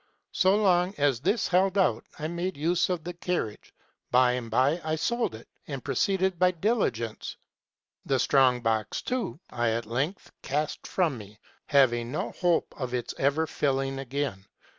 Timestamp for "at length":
9.69-10.31